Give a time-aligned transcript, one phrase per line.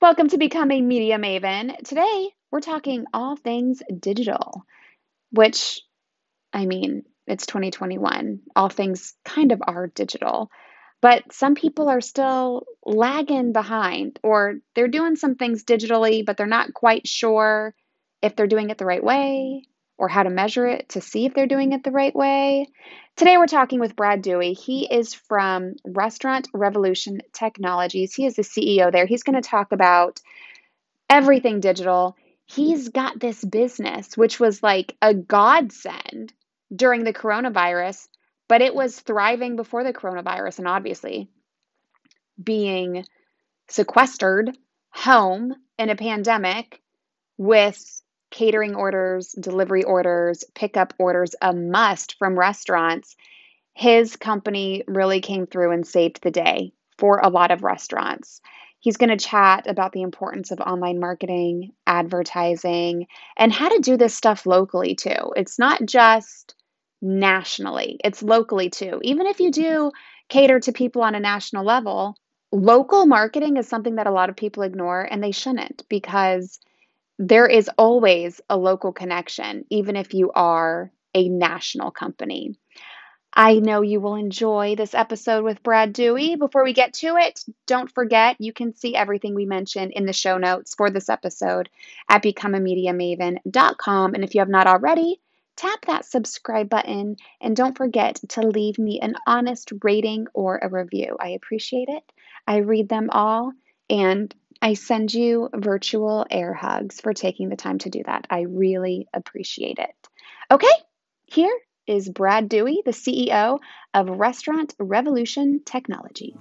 [0.00, 1.76] Welcome to Become a Media Maven.
[1.84, 4.64] Today, we're talking all things digital,
[5.30, 5.82] which,
[6.54, 8.40] I mean, it's 2021.
[8.56, 10.50] All things kind of are digital,
[11.02, 16.46] but some people are still lagging behind, or they're doing some things digitally, but they're
[16.46, 17.74] not quite sure
[18.22, 19.64] if they're doing it the right way
[20.00, 22.66] or how to measure it to see if they're doing it the right way.
[23.16, 24.58] Today, we're talking with Brad Duea.
[24.58, 28.14] He is from Restaurant Revolution Technologies.
[28.14, 29.04] He is the CEO there.
[29.04, 30.18] He's going to talk about
[31.10, 32.16] everything digital.
[32.46, 36.32] He's got this business, which was like a godsend
[36.74, 38.08] during the coronavirus,
[38.48, 41.28] but it was thriving before the coronavirus and obviously
[42.42, 43.04] being
[43.68, 44.56] sequestered
[44.92, 46.80] home in a pandemic
[47.36, 53.16] with catering orders, delivery orders, pickup orders a must from restaurants,
[53.74, 58.40] his company really came through and saved the day for a lot of restaurants.
[58.78, 63.06] He's going to chat about the importance of online marketing, advertising,
[63.36, 65.32] and how to do this stuff locally too.
[65.36, 66.54] It's not just
[67.02, 69.00] nationally, it's locally too.
[69.02, 69.62] Even if you mm-hmm.
[69.62, 69.92] do
[70.28, 72.16] cater to people on a national level,
[72.52, 76.58] local marketing is something that a lot of people ignore and they shouldn't because
[77.20, 82.54] there is always a local connection, even if you are a national company.
[83.30, 86.38] I know you will enjoy this episode with Brad Duea.
[86.38, 90.14] Before we get to it, don't forget you can see everything we mentioned in the
[90.14, 91.68] show notes for this episode
[92.08, 94.14] at becomeamediamaven.com.
[94.14, 95.20] And if you have not already,
[95.56, 100.70] tap that subscribe button and don't forget to leave me an honest rating or a
[100.70, 101.18] review.
[101.20, 102.02] I appreciate it.
[102.46, 103.52] I read them all
[103.90, 108.26] and I send you virtual air hugs for taking the time to do that.
[108.28, 109.94] I really appreciate it.
[110.50, 110.66] Okay,
[111.24, 113.58] here is Brad Duea, the CEO
[113.94, 116.36] of Restaurant Revolution Technologies.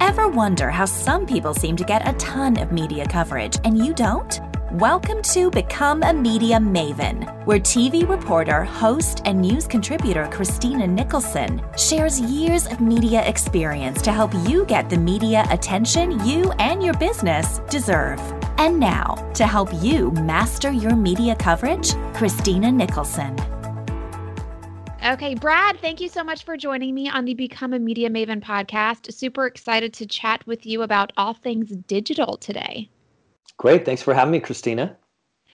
[0.00, 3.94] Ever wonder how some people seem to get a ton of media coverage and you
[3.94, 4.40] don't?
[4.72, 11.62] Welcome to Become a Media Maven, where TV reporter, host, and news contributor Christina Nicholson
[11.78, 16.94] shares years of media experience to help you get the media attention you and your
[16.94, 18.20] business deserve.
[18.58, 23.36] And now, to help you master your media coverage, Christina Nicholson.
[25.06, 28.42] Okay, Brad, thank you so much for joining me on the Become a Media Maven
[28.42, 29.14] podcast.
[29.14, 32.90] Super excited to chat with you about all things digital today.
[33.58, 33.84] Great.
[33.84, 34.96] Thanks for having me, Christina.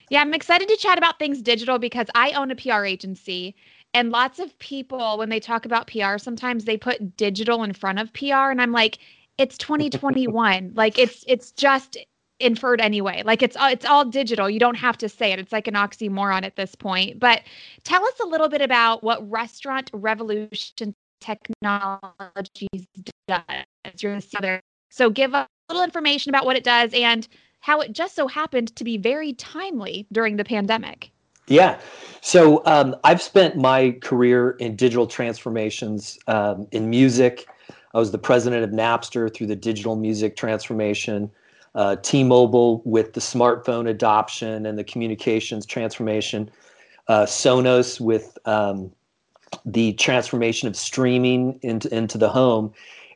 [0.09, 3.55] Yeah, I'm excited to chat about things digital because I own a PR agency.
[3.93, 7.99] And lots of people, when they talk about PR, sometimes they put digital in front
[7.99, 8.49] of PR.
[8.51, 8.99] And I'm like,
[9.37, 10.73] it's 2021.
[10.75, 11.97] like it's it's just
[12.39, 13.23] inferred anyway.
[13.23, 14.49] Like it's it's all digital.
[14.49, 15.39] You don't have to say it.
[15.39, 17.19] It's like an oxymoron at this point.
[17.19, 17.41] But
[17.83, 22.87] tell us a little bit about what Restaurant Revolution Technologies
[23.27, 24.61] does.
[24.89, 27.27] So give a little information about what it does and
[27.63, 31.09] how it just so happened to be very timely during the pandemic.
[31.47, 31.79] Yeah.
[32.19, 37.47] So um, I've spent my career in digital transformations um, in music.
[37.93, 41.31] I was the president of Napster through the digital music transformation,
[41.73, 46.51] uh, T Mobile with the smartphone adoption and the communications transformation,
[47.07, 48.91] uh, Sonos with um,
[49.65, 52.73] the transformation of streaming into, into the home.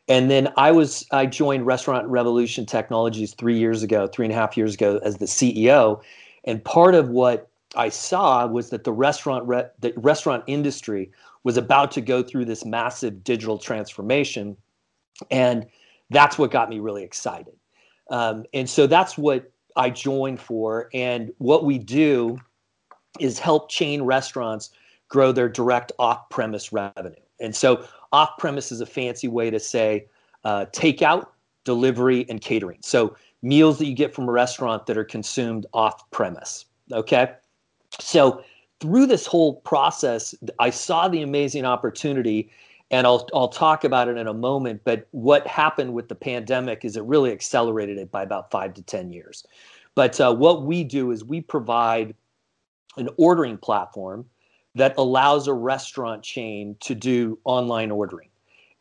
[0.07, 4.38] And then I was I joined Restaurant Revolution Technologies three years ago, three and a
[4.38, 6.01] half years ago as the CEO.
[6.45, 11.12] And part of what I saw was that the restaurant re- the restaurant industry
[11.44, 14.56] was about to go through this massive digital transformation,
[15.29, 15.66] and
[16.09, 17.53] that's what got me really excited.
[18.09, 20.89] Um, and so that's what I joined for.
[20.94, 22.39] And what we do
[23.19, 24.72] is help chain restaurants
[25.09, 27.16] grow their direct off-premise revenue.
[27.39, 30.07] And so off premise is a fancy way to say
[30.44, 31.28] uh, takeout,
[31.63, 32.79] delivery, and catering.
[32.81, 36.66] So meals that you get from a restaurant that are consumed off premise.
[36.91, 37.34] Okay.
[38.00, 38.44] So
[38.79, 42.50] through this whole process, I saw the amazing opportunity,
[42.91, 44.81] and I'll, I'll talk about it in a moment.
[44.84, 48.81] But what happened with the pandemic is it really accelerated it by about five to
[48.81, 49.45] 10 years.
[49.95, 52.13] But uh, what we do is we provide
[52.98, 54.25] an ordering platform
[54.77, 58.29] that allows a restaurant chain to do online ordering.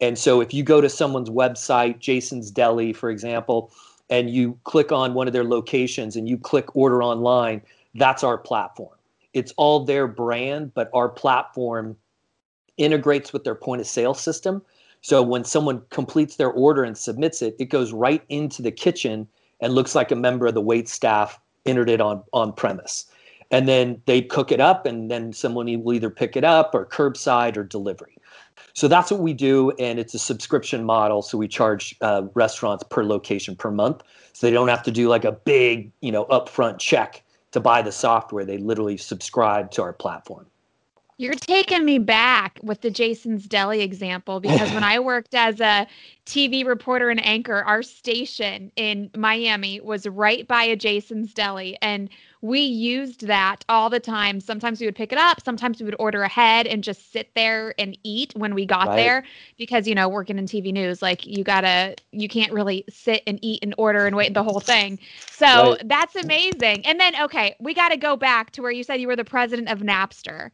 [0.00, 3.72] And so if you go to someone's website, Jason's Deli, for example,
[4.10, 7.62] and you click on one of their locations and you click order online,
[7.94, 8.94] that's our platform.
[9.32, 11.96] It's all their brand, but our platform
[12.76, 14.62] integrates with their point of sale system.
[15.00, 19.26] So when someone completes their order and submits it, it goes right into the kitchen
[19.60, 23.06] and looks like a member of the wait staff entered it on on premise.
[23.50, 26.87] And then they cook it up and then someone will either pick it up or
[26.87, 28.16] curbside or delivery.
[28.72, 32.84] So that's what we do and it's a subscription model so we charge uh, restaurants
[32.84, 34.02] per location per month.
[34.32, 37.22] So they don't have to do like a big you know upfront check
[37.52, 38.44] to buy the software.
[38.44, 40.46] They literally subscribe to our platform.
[41.19, 45.87] You're taking me back with the Jason's Deli example because when I worked as a
[46.26, 51.78] TV reporter and anchor, our station in Miami was right by a Jason's Deli.
[51.81, 52.10] And
[52.42, 54.40] we used that all the time.
[54.40, 57.74] Sometimes we would pick it up, sometimes we would order ahead and just sit there
[57.78, 58.96] and eat when we got right.
[58.96, 59.24] there.
[59.56, 63.38] Because, you know, working in TV news, like you gotta, you can't really sit and
[63.42, 64.98] eat and order and wait the whole thing.
[65.30, 65.88] So right.
[65.88, 66.86] that's amazing.
[66.86, 69.68] And then, okay, we gotta go back to where you said you were the president
[69.68, 70.50] of Napster.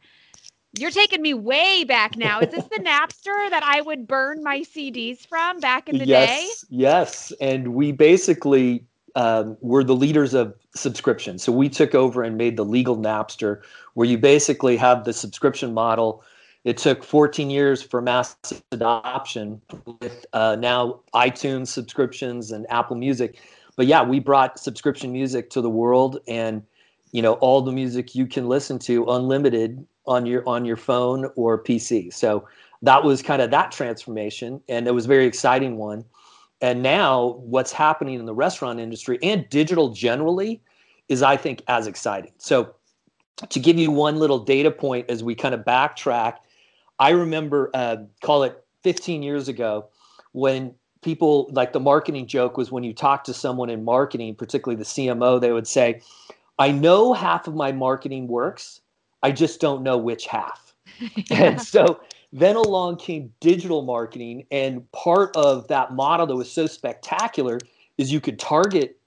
[0.75, 2.39] You're taking me way back now.
[2.39, 6.29] Is this the Napster that I would burn my CDs from back in the yes,
[6.29, 6.47] day?
[6.69, 7.31] Yes.
[7.39, 8.83] And we basically
[9.15, 11.37] um, were the leaders of subscription.
[11.37, 13.61] So we took over and made the legal Napster,
[13.93, 16.23] where you basically have the subscription model.
[16.63, 18.35] It took 14 years for mass
[18.71, 19.61] adoption
[19.99, 23.39] with uh, now iTunes subscriptions and Apple Music.
[23.75, 26.63] But yeah, we brought subscription music to the world and
[27.11, 31.29] you know all the music you can listen to unlimited on your on your phone
[31.35, 32.13] or PC.
[32.13, 32.47] So
[32.81, 36.03] that was kind of that transformation, and it was a very exciting one.
[36.63, 40.61] And now, what's happening in the restaurant industry and digital generally
[41.09, 42.31] is, I think, as exciting.
[42.37, 42.73] So,
[43.49, 46.37] to give you one little data point as we kind of backtrack,
[46.99, 49.89] I remember, uh, call it 15 years ago,
[50.31, 54.77] when people like the marketing joke was when you talk to someone in marketing, particularly
[54.77, 55.99] the CMO, they would say,
[56.59, 58.79] I know half of my marketing works,
[59.21, 60.73] I just don't know which half.
[60.99, 61.23] yeah.
[61.43, 61.99] And so
[62.33, 64.45] then along came digital marketing.
[64.51, 67.59] And part of that model that was so spectacular
[67.99, 68.99] is you could target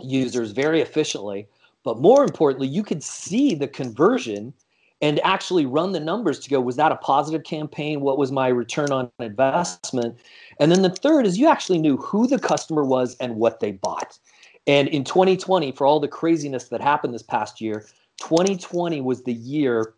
[0.00, 1.46] users very efficiently.
[1.84, 4.54] But more importantly, you could see the conversion
[5.02, 8.00] and actually run the numbers to go, was that a positive campaign?
[8.00, 10.16] What was my return on investment?
[10.58, 13.72] And then the third is you actually knew who the customer was and what they
[13.72, 14.18] bought.
[14.66, 17.84] And in 2020, for all the craziness that happened this past year,
[18.18, 19.94] 2020 was the year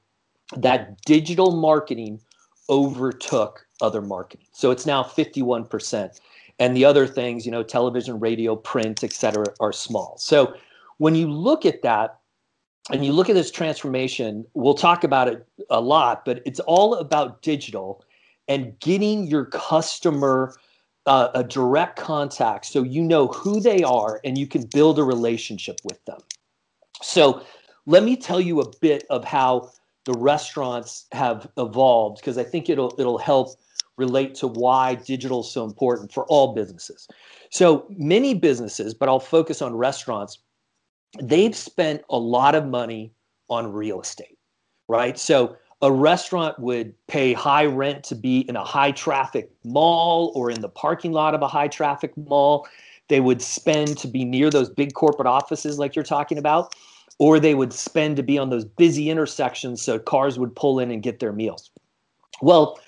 [0.56, 2.20] that digital marketing
[2.68, 4.46] overtook other marketing.
[4.52, 6.20] So it's now 51%.
[6.58, 10.16] And the other things, you know, television, radio, print, et cetera, are small.
[10.18, 10.54] So
[10.98, 12.20] when you look at that
[12.90, 16.94] and you look at this transformation, we'll talk about it a lot, but it's all
[16.94, 18.04] about digital
[18.46, 20.54] and getting your customer
[21.06, 25.04] uh, a direct contact so you know who they are and you can build a
[25.04, 26.20] relationship with them.
[27.02, 27.42] So
[27.86, 29.70] let me tell you a bit of how
[30.04, 33.56] the restaurants have evolved because I think it'll it'll help
[33.96, 37.08] relate to why digital is so important for all businesses.
[37.50, 40.38] So many businesses, but I'll focus on restaurants,
[41.20, 43.12] they've spent a lot of money
[43.48, 44.36] on real estate,
[44.88, 45.16] right?
[45.16, 50.50] So a restaurant would pay high rent to be in a high traffic mall or
[50.50, 52.66] in the parking lot of a high traffic mall.
[53.08, 56.74] They would spend to be near those big corporate offices like you're talking about
[57.18, 60.90] or they would spend to be on those busy intersections so cars would pull in
[60.90, 61.70] and get their meals.
[62.42, 62.78] Well,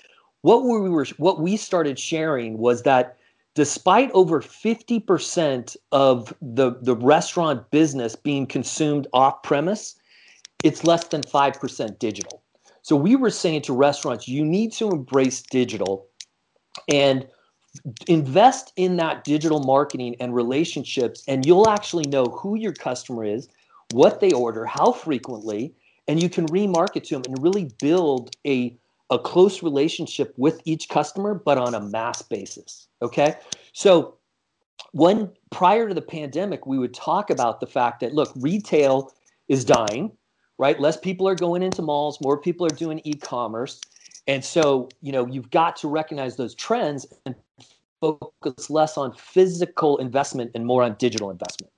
[0.41, 3.17] what we were what we started sharing was that
[3.55, 9.95] despite over 50% of the, the restaurant business being consumed off premise,
[10.63, 12.43] it's less than 5% digital.
[12.83, 16.05] So we were saying to restaurants, you need to embrace digital
[16.87, 17.27] and
[18.07, 23.49] invest in that digital marketing and relationships, and you'll actually know who your customer is
[23.91, 25.73] what they order, how frequently,
[26.07, 28.77] and you can remarket to them and really build a,
[29.09, 32.87] a close relationship with each customer, but on a mass basis.
[33.01, 33.35] Okay.
[33.73, 34.15] So
[34.91, 39.11] when prior to the pandemic, we would talk about the fact that look, retail
[39.47, 40.11] is dying,
[40.57, 40.79] right?
[40.79, 43.79] Less people are going into malls, more people are doing e-commerce.
[44.27, 47.35] And so, you know, you've got to recognize those trends and
[48.01, 51.71] focus less on physical investment and more on digital investment.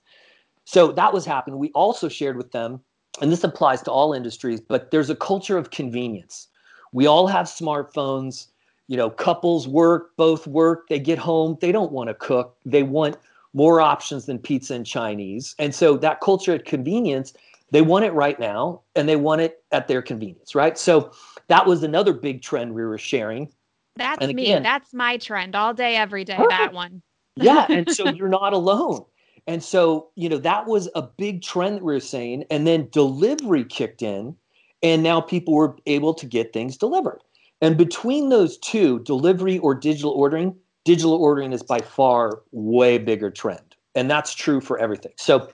[0.69, 1.57] So that was happening.
[1.57, 2.79] We also shared with them,
[3.23, 6.47] and this applies to all industries, but there's a culture of convenience.
[6.93, 8.49] We all have smartphones.
[8.87, 12.55] You know, couples work, both work, they get home, they don't want to cook.
[12.65, 13.17] They want
[13.55, 15.55] more options than pizza and Chinese.
[15.57, 17.33] And so that culture of convenience,
[17.71, 20.77] they want it right now and they want it at their convenience, right?
[20.77, 21.11] So
[21.47, 23.51] that was another big trend we were sharing.
[23.95, 24.59] That's again, me.
[24.59, 26.51] That's my trend all day, every day, perfect.
[26.51, 27.01] that one.
[27.35, 27.65] yeah.
[27.69, 29.05] And so you're not alone.
[29.49, 32.45] And so, you know, that was a big trend that we were saying.
[32.51, 34.35] And then delivery kicked in,
[34.83, 37.19] and now people were able to get things delivered.
[37.59, 43.31] And between those two, delivery or digital ordering, digital ordering is by far way bigger
[43.31, 43.75] trend.
[43.95, 45.13] And that's true for everything.
[45.17, 45.49] So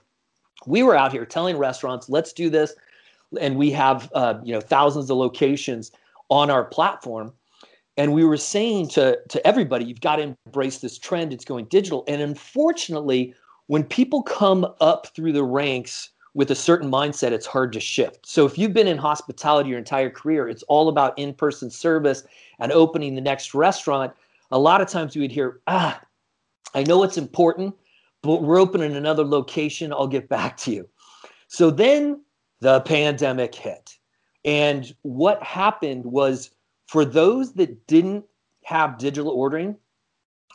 [0.68, 2.76] we were out here telling restaurants, let's do this.
[3.40, 5.92] and we have uh, you know thousands of locations
[6.30, 7.34] on our platform
[7.98, 11.66] and we were saying to to everybody you've got to embrace this trend it's going
[11.66, 13.34] digital and unfortunately
[13.68, 18.28] when people come up through the ranks with a certain mindset it's hard to shift.
[18.28, 22.24] So if you've been in hospitality your entire career it's all about in-person service
[22.60, 24.14] and opening the next restaurant.
[24.52, 26.00] A lot of times we would hear ah
[26.74, 27.74] i know it's important
[28.26, 29.94] but we're opening another location.
[29.94, 30.90] I'll get back to you.
[31.48, 32.24] So then
[32.60, 33.98] the pandemic hit.
[34.44, 36.50] And what happened was
[36.88, 38.26] for those that didn't
[38.64, 39.76] have digital ordering,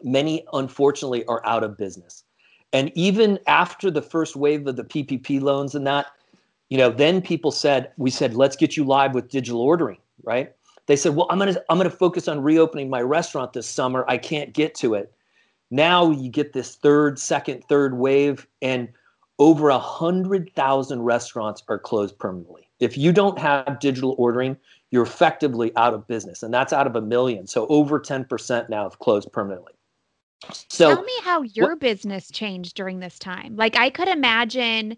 [0.02, 2.24] many unfortunately are out of business.
[2.72, 6.06] And even after the first wave of the PPP loans and that,
[6.68, 10.52] you know, then people said, we said, let's get you live with digital ordering, right?
[10.86, 14.04] They said, well, I'm gonna I'm gonna focus on reopening my restaurant this summer.
[14.08, 15.12] I can't get to it.
[15.70, 18.88] Now you get this third, second, third wave, and
[19.38, 22.68] over a hundred thousand restaurants are closed permanently.
[22.80, 24.56] If you don't have digital ordering,
[24.90, 26.42] you're effectively out of business.
[26.42, 27.46] And that's out of a million.
[27.46, 29.72] So over 10% now have closed permanently.
[30.68, 33.56] So tell me how your what, business changed during this time.
[33.56, 34.96] Like I could imagine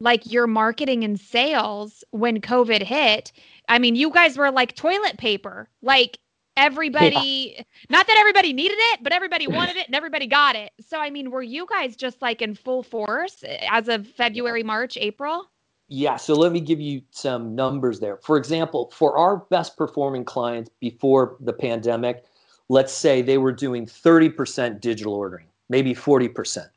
[0.00, 3.32] like your marketing and sales when COVID hit.
[3.68, 5.68] I mean, you guys were like toilet paper.
[5.82, 6.18] Like
[6.56, 7.62] everybody yeah.
[7.88, 9.54] not that everybody needed it, but everybody mm.
[9.54, 10.72] wanted it and everybody got it.
[10.86, 14.62] So I mean, were you guys just like in full force eh, as of February,
[14.62, 15.50] March, April?
[15.88, 18.16] Yeah, so let me give you some numbers there.
[18.16, 22.24] For example, for our best performing clients before the pandemic,
[22.68, 26.68] let's say they were doing 30% digital ordering, maybe 40%.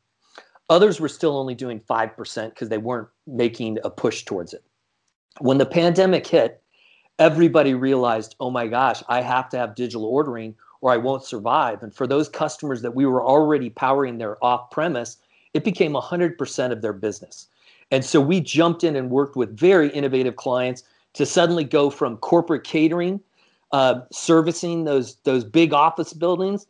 [0.70, 4.62] Others were still only doing 5% because they weren't making a push towards it.
[5.40, 6.62] When the pandemic hit,
[7.18, 11.82] everybody realized, oh my gosh, I have to have digital ordering or I won't survive.
[11.82, 15.16] And for those customers that we were already powering their off premise,
[15.54, 17.48] it became 100% of their business.
[17.90, 22.18] And so we jumped in and worked with very innovative clients to suddenly go from
[22.18, 23.20] corporate catering,
[23.72, 26.66] uh, servicing those those big office buildings.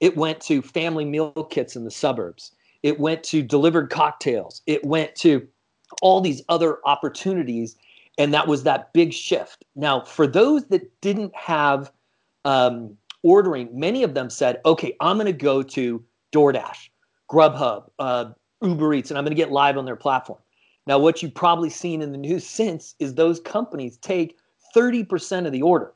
[0.00, 2.52] It went to family meal kits in the suburbs.
[2.82, 4.62] It went to delivered cocktails.
[4.66, 5.46] It went to
[6.00, 7.76] all these other opportunities,
[8.16, 9.64] and that was that big shift.
[9.76, 11.92] Now, for those that didn't have
[12.44, 16.02] um, ordering, many of them said, "Okay, I'm going to go to
[16.32, 16.88] DoorDash,
[17.30, 18.30] Grubhub, uh,
[18.62, 20.40] Uber Eats, and I'm going to get live on their platform."
[20.86, 24.36] Now, what you've probably seen in the news since is those companies take
[24.74, 25.92] 30% of the order.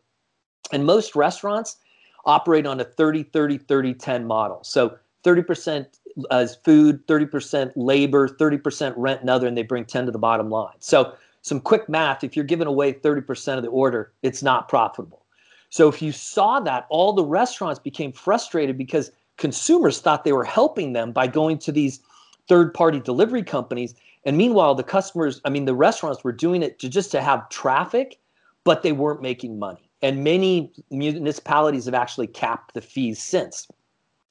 [0.75, 1.76] And most restaurants
[2.25, 4.62] operate on a 30 30 30 10 model.
[4.62, 5.87] So 30%
[6.31, 10.19] as uh, food, 30% labor, 30% rent and other, and they bring 10 to the
[10.19, 10.75] bottom line.
[10.78, 15.25] So some quick math, if you're giving away 30% of the order, it's not profitable.
[15.71, 20.45] So if you saw that, all the restaurants became frustrated because consumers thought they were
[20.45, 22.00] helping them by going to these
[22.49, 26.78] third party delivery companies and meanwhile, the customers, I mean, the restaurants were doing it
[26.81, 28.19] to just to have traffic,
[28.64, 29.84] but they weren't making money.
[30.04, 33.66] And many municipalities have actually capped the fees since.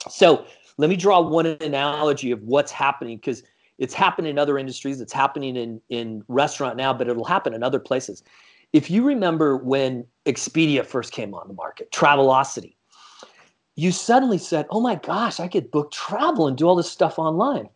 [0.07, 0.45] So
[0.77, 3.41] let me draw one analogy of what's happening because
[3.79, 5.01] it's happened in other industries.
[5.01, 8.21] It's happening in, in restaurant now, but it'll happen in other places.
[8.71, 12.75] If you remember when Expedia first came on the market, Travelocity,
[13.75, 17.17] you suddenly said, oh my gosh, I could book travel and do all this stuff
[17.17, 17.67] online.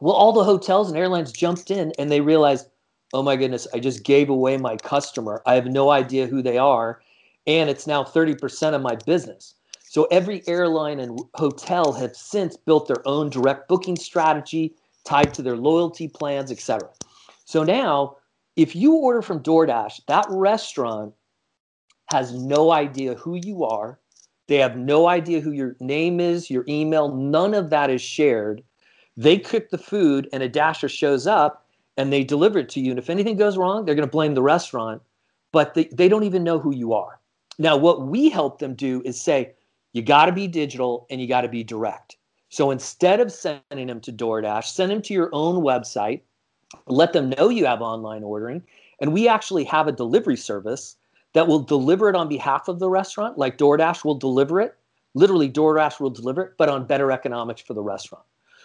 [0.00, 2.68] Well, all the hotels and airlines jumped in and they realized,
[3.12, 5.42] oh my goodness, I just gave away my customer.
[5.44, 7.00] I have no idea who they are.
[7.46, 9.54] And it's now 30% of my business.
[9.88, 14.74] So every airline and hotel have since built their own direct booking strategy
[15.04, 16.88] tied to their loyalty plans, etc.
[17.44, 18.16] So now,
[18.56, 21.14] if you order from DoorDash, that restaurant
[22.10, 23.98] has no idea who you are.
[24.48, 28.62] They have no idea who your name is, your email, none of that is shared.
[29.16, 32.90] They cook the food and a dasher shows up and they deliver it to you.
[32.90, 35.02] And if anything goes wrong, they're going to blame the restaurant,
[35.52, 37.18] but they, they don't even know who you are.
[37.58, 39.54] Now, what we help them do is say,
[39.92, 42.16] you got to be digital and you got to be direct.
[42.50, 46.20] So instead of sending them to DoorDash, send them to your own website,
[46.86, 48.62] let them know you have online ordering.
[49.00, 50.96] And we actually have a delivery service
[51.32, 54.76] that will deliver it on behalf of the restaurant, like DoorDash will deliver it.
[55.14, 58.24] Literally, DoorDash will deliver it, but on better economics for the restaurant.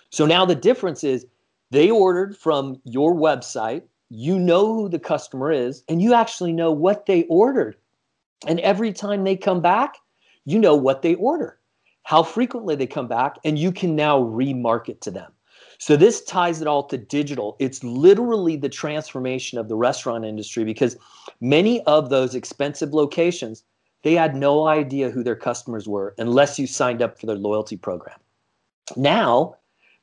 [0.10, 1.26] So now the difference is
[1.70, 6.72] they ordered from your website, you know who the customer is, and you actually know
[6.72, 7.78] what they ordered.
[8.48, 9.96] And every time they come back,
[10.46, 11.60] you know what they order,
[12.04, 15.32] how frequently they come back, and you can now remarket to them.
[15.78, 17.56] So this ties it all to digital.
[17.60, 20.98] It's literally the transformation of the restaurant industry because
[21.40, 23.64] many of those expensive locations,
[24.04, 27.78] they had no idea who their customers were unless you signed up for their loyalty
[27.78, 28.18] program.
[28.96, 29.56] Now,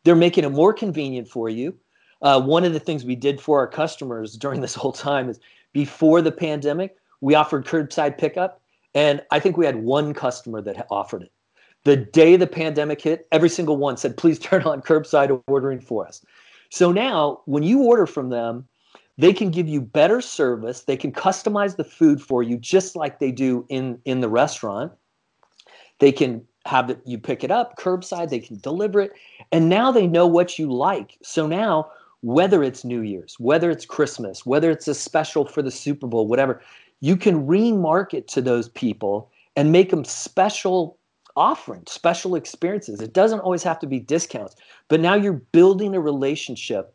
[0.04, 1.76] they're making it more convenient for you.
[2.22, 5.38] uh, one of the things we did for our customers during this whole time is
[5.72, 8.60] before the pandemic, we offered curbside pickup.
[8.94, 11.32] And I think we had one customer that offered it.
[11.84, 16.06] The day the pandemic hit, every single one said, please turn on curbside ordering for
[16.06, 16.24] us.
[16.70, 18.66] So now, when you order from them,
[19.16, 20.82] they can give you better service.
[20.82, 24.92] They can customize the food for you just like they do in, in the restaurant.
[25.98, 29.12] They can have it, you pick it up curbside, they can deliver it.
[29.50, 31.16] And now they know what you like.
[31.22, 35.70] So now, whether it's New Year's, whether it's Christmas, whether it's a special for the
[35.70, 36.60] Super Bowl, whatever,
[37.00, 40.98] you can remarket to those people and make them special
[41.36, 43.00] offerings, special experiences.
[43.00, 44.56] It doesn't always have to be discounts,
[44.88, 46.94] but now you're building a relationship.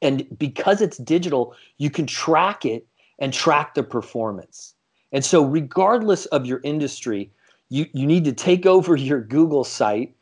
[0.00, 2.86] And because it's digital, you can track it
[3.18, 4.74] and track the performance.
[5.12, 7.30] And so, regardless of your industry,
[7.68, 10.14] you, you need to take over your Google site,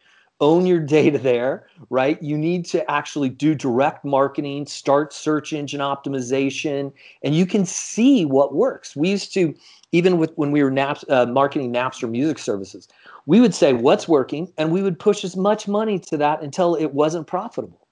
[0.43, 2.21] own your data there, right?
[2.23, 8.27] You need to actually do direct marketing, start search engine optimization, and you can see
[8.27, 8.95] what works.
[8.95, 9.55] We used to,
[9.93, 12.89] even with when we were Naps, uh, marketing Napster music services,
[13.25, 16.75] we would say what's working, and we would push as much money to that until
[16.75, 17.87] it wasn't profitable.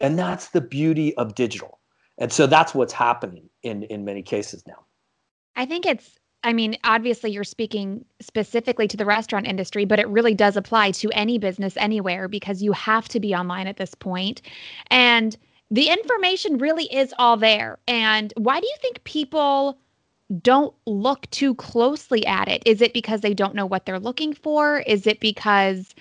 [0.00, 1.80] And that's the beauty of digital.
[2.18, 4.84] And so that's what's happening in in many cases now.
[5.56, 10.06] I think it's I mean, obviously, you're speaking specifically to the restaurant industry, but it
[10.06, 13.96] really does apply to any business anywhere because you have to be online at this
[13.96, 14.42] point.
[14.88, 15.36] And
[15.72, 17.80] the information really is all there.
[17.88, 19.76] And why do you think people
[20.40, 22.62] don't look too closely at it?
[22.64, 24.78] Is it because they don't know what they're looking for?
[24.86, 25.96] Is it because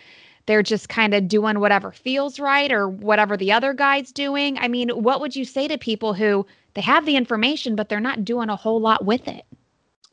[0.46, 4.60] they're just kind of doing whatever feels right or whatever the other guy's doing?
[4.60, 8.00] I mean, what would you say to people who they have the information, but they're
[8.00, 9.44] not doing a whole lot with it?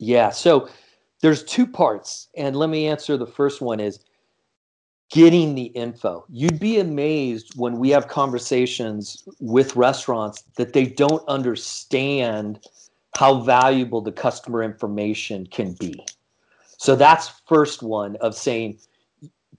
[0.03, 0.31] Yeah.
[0.31, 0.69] So
[1.21, 2.29] there's two parts.
[2.37, 4.01] And let me answer the first one is
[5.13, 6.25] getting the info.
[6.29, 12.67] You'd be amazed when we have conversations with restaurants that they don't understand
[13.17, 16.05] how valuable the customer information can be.
[16.79, 18.81] So that's first one of saying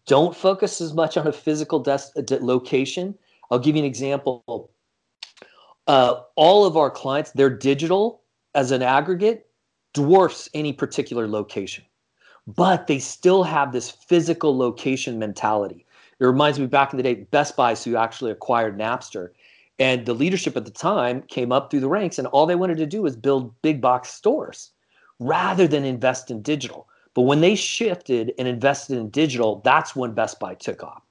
[0.06, 3.16] don't focus as much on a physical des- location.
[3.50, 4.72] I'll give you an example.
[5.88, 8.24] Uh, all of our clients, they're digital
[8.56, 9.48] as an aggregate
[9.94, 11.84] dwarfs any particular location.
[12.46, 15.86] But they still have this physical location mentality.
[16.20, 19.29] It reminds me back in the day, Best Buy, who actually acquired Napster.
[19.79, 22.77] And the leadership at the time came up through the ranks, and all they wanted
[22.77, 24.72] to do was build big box stores
[25.20, 26.88] rather than invest in digital.
[27.14, 31.03] But when they shifted and invested in digital, that's when Best Buy took off.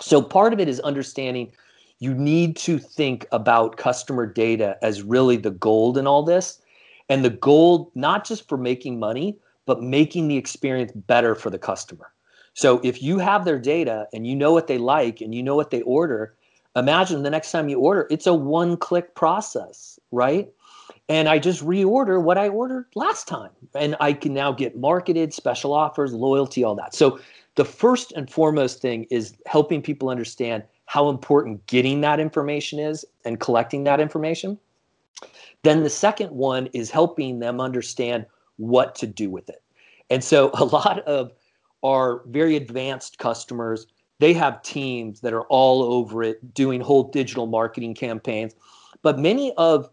[0.00, 1.52] So part of it is understanding
[1.98, 6.60] you need to think about customer data as really the gold in all this
[7.08, 11.58] and the goal not just for making money but making the experience better for the
[11.58, 12.10] customer.
[12.54, 15.56] So if you have their data and you know what they like and you know
[15.56, 16.34] what they order
[16.74, 20.48] imagine the next time you order it's a one click process right?
[21.10, 23.50] And i just reorder what i ordered last time.
[23.74, 26.94] And i can now get marketed special offers loyalty all that.
[26.94, 27.20] So
[27.56, 33.04] the first and foremost thing is helping people understand how important getting that information is
[33.24, 34.58] and collecting that information
[35.62, 38.26] then the second one is helping them understand
[38.56, 39.62] what to do with it.
[40.10, 41.32] And so a lot of
[41.82, 43.86] our very advanced customers,
[44.18, 48.54] they have teams that are all over it doing whole digital marketing campaigns.
[49.02, 49.90] But many of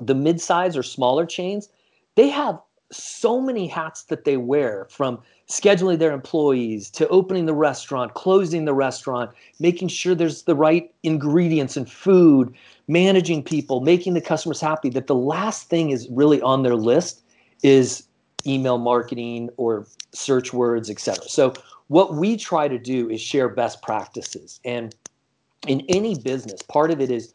[0.00, 1.68] the mid-size or smaller chains,
[2.14, 2.58] they have
[2.92, 8.64] so many hats that they wear from scheduling their employees to opening the restaurant, closing
[8.64, 12.54] the restaurant, making sure there's the right ingredients and food,
[12.88, 17.22] managing people, making the customers happy, that the last thing is really on their list
[17.62, 18.04] is
[18.46, 21.24] email marketing or search words, etc.
[21.28, 21.54] So
[21.88, 24.60] what we try to do is share best practices.
[24.64, 24.94] And
[25.66, 27.34] in any business, part of it is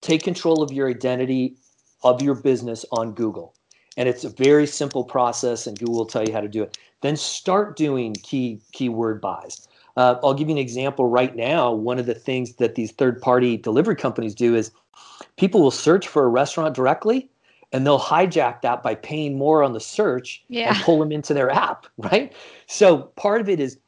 [0.00, 1.56] take control of your identity
[2.02, 3.54] of your business on Google.
[3.96, 6.78] And it's a very simple process, and Google will tell you how to do it.
[7.02, 9.68] Then start doing key keyword buys.
[9.96, 11.70] Uh, I'll give you an example right now.
[11.72, 14.70] One of the things that these third party delivery companies do is
[15.36, 17.28] people will search for a restaurant directly
[17.72, 20.74] and they'll hijack that by paying more on the search yeah.
[20.74, 22.32] and pull them into their app, right?
[22.66, 23.78] So part of it is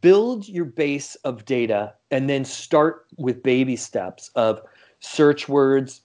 [0.00, 4.60] build your base of data and then start with baby steps of
[5.00, 6.02] search words,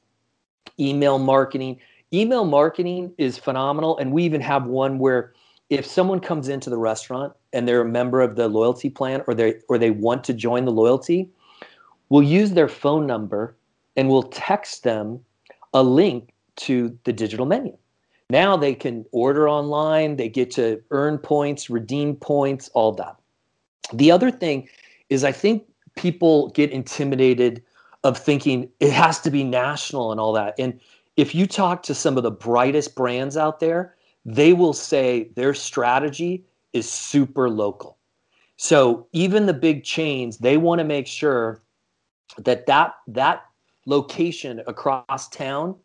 [0.79, 1.79] email marketing.
[2.13, 3.97] Email marketing is phenomenal.
[3.97, 5.33] And we even have one where
[5.69, 9.33] if someone comes into the restaurant and they're a member of the loyalty plan or
[9.33, 11.29] they or they want to join the loyalty,
[12.09, 13.55] we'll use their phone number
[13.95, 15.19] and we'll text them
[15.73, 17.75] a link to the digital menu.
[18.29, 23.15] Now they can order online, they get to earn points, redeem points, all that.
[23.93, 24.67] The other thing
[25.09, 25.63] is I think
[25.95, 27.63] people get intimidated
[28.03, 30.55] of thinking it has to be national and all that.
[30.57, 30.79] And
[31.17, 35.53] if you talk to some of the brightest brands out there, they will say their
[35.53, 37.97] strategy is super local.
[38.57, 41.61] So even the big chains, they want to make sure
[42.37, 43.43] that that that
[43.85, 45.75] location across town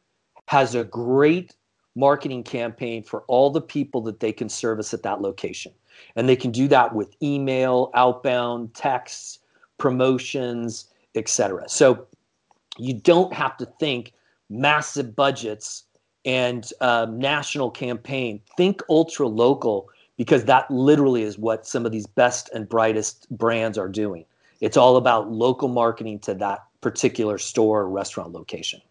[0.46, 1.54] has a great
[1.94, 5.72] marketing campaign for all the people that they can service at that location.
[6.16, 9.40] And they can do that with email, outbound, texts,
[9.78, 11.68] promotions, etc.
[11.68, 12.06] So
[12.78, 14.12] you don't have to think
[14.50, 15.84] massive budgets
[16.24, 18.40] and um, national campaign.
[18.56, 23.78] Think ultra local because that literally is what some of these best and brightest brands
[23.78, 24.26] are doing.
[24.60, 28.82] It's all about local marketing to that particular store or restaurant location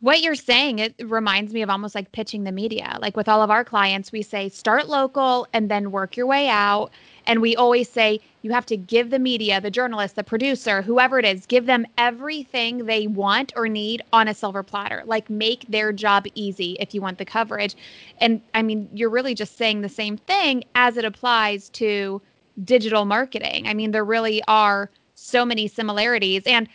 [0.00, 2.98] what you're saying it reminds me of almost like pitching the media.
[3.00, 6.48] Like with all of our clients we say start local and then work your way
[6.48, 6.90] out.
[7.26, 11.18] And we always say you have to give the media the journalist the producer whoever
[11.18, 15.02] it is give them everything they want or need on a silver platter.
[15.06, 17.74] Like make their job easy if you want the coverage.
[18.20, 22.20] And i mean you're really just saying the same thing as it applies to
[22.64, 23.66] digital marketing.
[23.66, 26.42] I mean there really are so many similarities.
[26.46, 26.68] And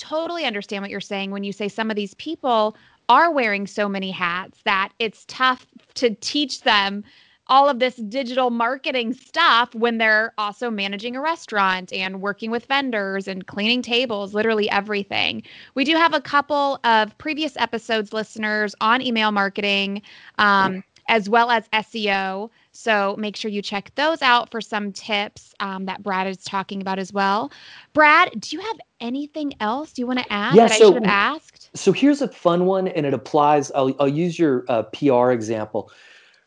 [0.00, 2.76] totally understand what you're saying when you say some of these people
[3.08, 7.04] are wearing so many hats that it's tough to teach them
[7.48, 12.64] all of this digital marketing stuff when they're also managing a restaurant and working with
[12.66, 15.42] vendors and cleaning tables, literally everything.
[15.74, 20.00] We do have a couple of previous episodes listeners on email marketing
[20.38, 22.50] um, as well as SEO.
[22.72, 26.80] So make sure you check those out for some tips um, that Brad is talking
[26.80, 27.50] about as well.
[27.92, 31.02] Brad, do you have anything else you want to add yeah, that so, I should
[31.04, 31.70] have asked?
[31.74, 33.72] So here's a fun one, and it applies.
[33.72, 35.90] I'll, I'll use your uh, PR example.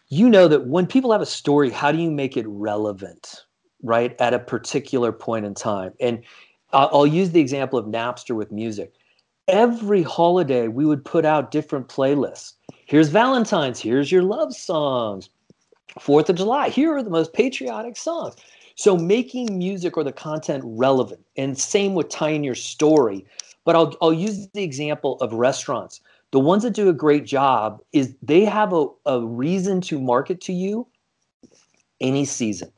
[0.08, 3.44] You know that when people have a story, how do you make it relevant,
[3.82, 5.94] right, at a particular point in time?
[6.00, 6.24] And
[6.72, 8.94] I'll, I'll use the example of Napster with music.
[9.50, 12.54] Every holiday, we would put out different playlists.
[12.86, 13.82] Here's Valentine's.
[13.82, 15.30] Here's your love songs
[16.00, 18.36] Fourth of July, here are the most patriotic songs.
[18.76, 23.26] So making music or the content relevant, and same with tying your story.
[23.66, 26.02] But I'll, I'll use the example of restaurants.
[26.32, 30.42] The ones that do a great job is they have a, a reason to market
[30.42, 30.88] to you
[32.02, 32.72] any season.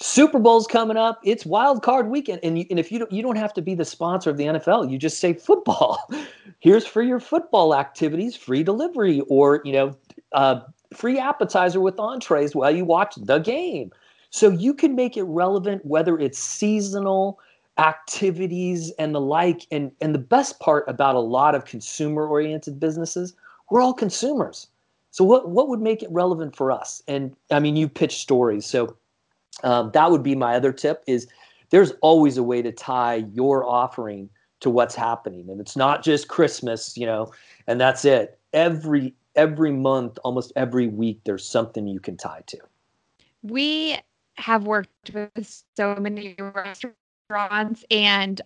[0.00, 1.20] Super Bowl's coming up.
[1.22, 3.74] It's wild card weekend, and, you, and if you don't, you don't have to be
[3.74, 4.90] the sponsor of the NFL.
[4.90, 5.98] You just say football.
[6.60, 9.96] Here's for your football activities, free delivery, or you know,
[10.32, 10.60] uh,
[10.94, 13.90] free appetizer with entrees while you watch the game.
[14.30, 17.38] So you can make it relevant whether it's seasonal
[17.78, 19.66] activities and the like.
[19.70, 23.34] And, and the best part about a lot of consumer oriented businesses,
[23.70, 24.68] we're all consumers.
[25.10, 27.02] So what, what would make it relevant for us?
[27.06, 28.66] And I mean, you pitch stories.
[28.66, 28.96] So
[29.62, 31.28] um, that would be my other tip is
[31.70, 34.28] there's always a way to tie your offering
[34.60, 35.48] to what's happening.
[35.48, 37.32] And it's not just Christmas, you know,
[37.66, 38.38] and that's it.
[38.52, 42.58] Every every month, almost every week, there's something you can tie to.
[43.42, 43.98] We
[44.36, 48.40] have worked with so many restaurants and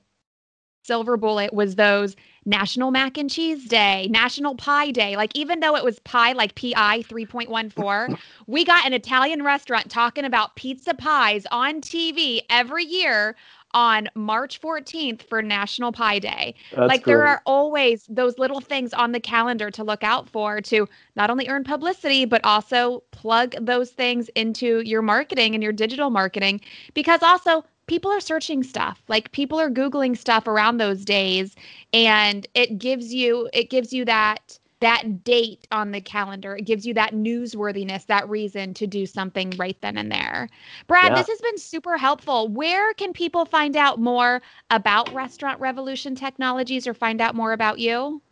[0.88, 5.76] silver bullet was those national mac and cheese day national pie day like even though
[5.76, 11.44] it was pie like pi 3.14 we got an italian restaurant talking about pizza pies
[11.50, 13.36] on tv every year
[13.78, 16.52] on March 14th for National Pie Day.
[16.72, 20.60] That's like there are always those little things on the calendar to look out for
[20.62, 25.72] to not only earn publicity, but also plug those things into your marketing and your
[25.72, 26.60] digital marketing.
[26.92, 29.00] Because also people are searching stuff.
[29.06, 31.54] Like people are googling stuff around those days
[31.92, 36.56] and it gives you it gives you that that date on the calendar.
[36.56, 40.48] It gives you that newsworthiness, that reason to do something right then and there.
[40.86, 41.16] Brad, yeah.
[41.16, 42.48] this has been super helpful.
[42.48, 47.78] Where can people find out more about Restaurant Revolution Technologies or find out more about
[47.78, 48.22] you?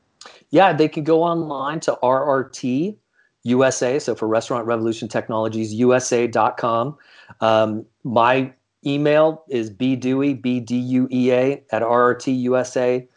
[0.50, 2.96] Yeah, they can go online to RRT
[3.42, 6.96] USA, so for Restaurant Revolution Technologies, USA.com.
[7.40, 8.52] Um, my
[8.84, 13.08] email is bduea, B-D-U-E-A, at rrtusa.com,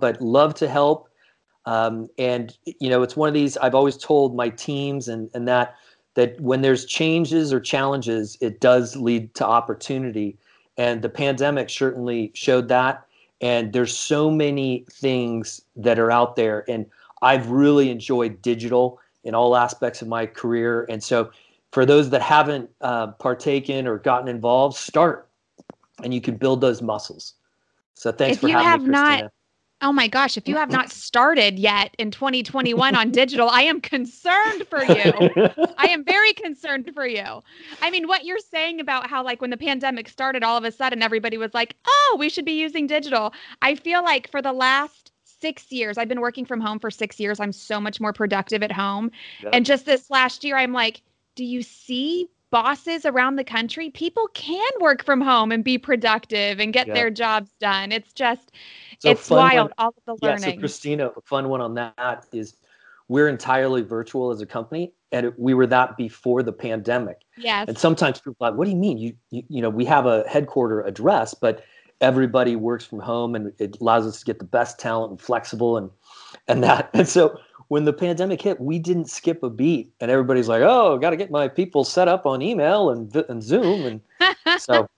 [0.00, 1.08] but love to help
[1.66, 5.48] um, and you know, it's one of these I've always told my teams and and
[5.48, 5.76] that
[6.14, 10.36] that when there's changes or challenges, it does lead to opportunity.
[10.76, 13.04] And the pandemic certainly showed that.
[13.40, 16.64] And there's so many things that are out there.
[16.68, 16.86] And
[17.22, 20.86] I've really enjoyed digital in all aspects of my career.
[20.88, 21.30] And so
[21.72, 25.28] for those that haven't uh, partaken or gotten involved, start
[26.02, 27.34] and you can build those muscles.
[27.94, 29.22] So thanks if for having me, Christina.
[29.22, 29.32] Not-
[29.80, 33.80] Oh my gosh, if you have not started yet in 2021 on digital, I am
[33.80, 35.12] concerned for you.
[35.76, 37.42] I am very concerned for you.
[37.82, 40.72] I mean, what you're saying about how, like, when the pandemic started, all of a
[40.72, 43.34] sudden everybody was like, oh, we should be using digital.
[43.62, 47.20] I feel like for the last six years, I've been working from home for six
[47.20, 47.38] years.
[47.38, 49.10] I'm so much more productive at home.
[49.42, 49.54] Yep.
[49.54, 51.02] And just this last year, I'm like,
[51.34, 53.90] do you see bosses around the country?
[53.90, 56.96] People can work from home and be productive and get yep.
[56.96, 57.92] their jobs done.
[57.92, 58.52] It's just,
[59.04, 60.44] so it's wild, one, all of the learning.
[60.44, 62.56] Yeah, so Christina, a fun one on that is
[63.08, 67.18] we're entirely virtual as a company and it, we were that before the pandemic.
[67.36, 67.68] Yes.
[67.68, 68.98] And sometimes people are like, what do you mean?
[68.98, 71.64] You, you, you know, we have a headquarter address, but
[72.00, 75.76] everybody works from home and it allows us to get the best talent and flexible
[75.76, 75.90] and,
[76.48, 76.90] and that.
[76.94, 77.38] And so
[77.68, 81.16] when the pandemic hit, we didn't skip a beat and everybody's like, oh, got to
[81.16, 84.00] get my people set up on email and, and Zoom.
[84.20, 84.88] And so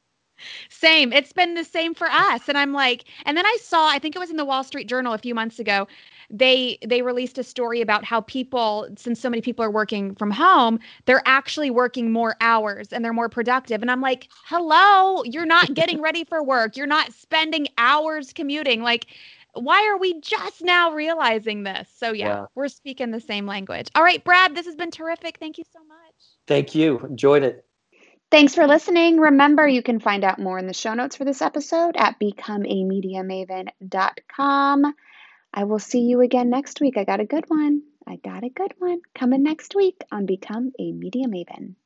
[0.69, 1.13] same.
[1.13, 2.49] It's been the same for us.
[2.49, 4.89] And I'm like, and then I saw, I think it was in the Wall Street
[4.89, 5.87] Journal a few months ago,
[6.31, 10.31] they they released a story about how people, since so many people are working from
[10.31, 13.83] home, they're actually working more hours and they're more productive.
[13.83, 16.77] And I'm like, hello, you're not getting ready for work.
[16.77, 18.83] You're not spending hours commuting.
[18.83, 19.07] Like,
[19.55, 21.89] why are we just now realizing this?
[21.97, 23.89] So yeah, yeah, we're speaking the same language.
[23.95, 25.39] All right, Brad, this has been terrific.
[25.39, 26.15] Thank you so much.
[26.47, 26.99] Thank you.
[27.01, 27.66] Enjoyed it.
[28.29, 29.21] Thanks for listening.
[29.21, 34.95] Remember, you can find out more in the show notes for this episode at becomeamediamaven.com.
[35.55, 36.99] I will see you again next week.
[36.99, 37.83] I got a good one.
[38.07, 41.77] I got a good one coming next week on Become a Media Maven.